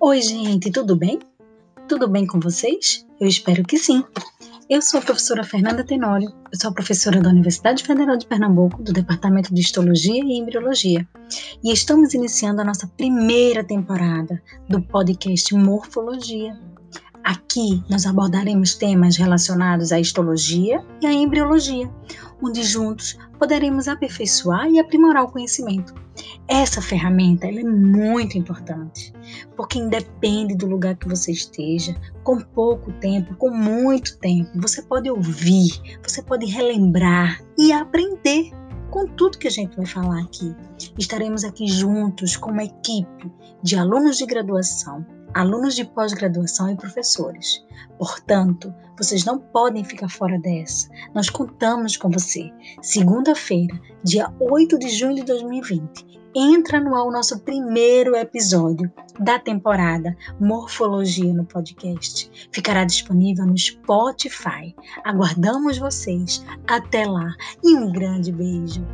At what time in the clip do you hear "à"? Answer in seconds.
19.92-20.00, 21.06-21.12